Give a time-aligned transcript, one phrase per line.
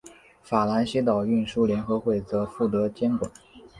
[0.41, 3.29] 法兰西岛运输联合会则负责监管。